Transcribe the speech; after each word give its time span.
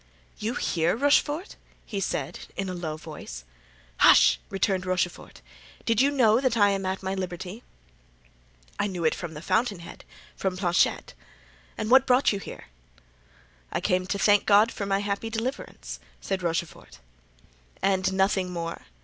"You 0.39 0.55
here, 0.55 0.95
Rochefort?" 0.95 1.57
he 1.85 1.99
said, 1.99 2.39
in 2.57 2.69
a 2.69 2.73
low 2.73 2.97
voice. 2.97 3.43
"Hush!" 3.97 4.39
returned 4.49 4.83
Rochefort. 4.83 5.41
"Did 5.85 6.01
you 6.01 6.09
know 6.09 6.41
that 6.41 6.57
I 6.57 6.71
am 6.71 6.87
at 6.87 7.03
liberty?" 7.03 7.61
"I 8.79 8.87
knew 8.87 9.05
it 9.05 9.13
from 9.13 9.35
the 9.35 9.43
fountain 9.43 9.77
head—from 9.81 10.57
Planchet. 10.57 11.13
And 11.77 11.91
what 11.91 12.07
brought 12.07 12.33
you 12.33 12.39
here?" 12.39 12.65
"I 13.71 13.79
came 13.79 14.07
to 14.07 14.17
thank 14.17 14.47
God 14.47 14.71
for 14.71 14.87
my 14.87 15.01
happy 15.01 15.29
deliverance," 15.29 15.99
said 16.19 16.41
Rochefort. 16.41 16.97
"And 17.79 18.11
nothing 18.11 18.49
more? 18.51 18.87